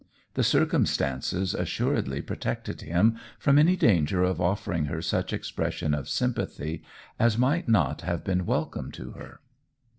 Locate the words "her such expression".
4.85-5.93